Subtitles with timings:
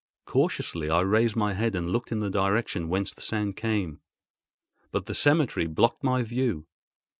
[0.25, 4.01] Cautiously I raised my head and looked in the direction whence the sound came;
[4.89, 6.65] but the cemetery blocked my view.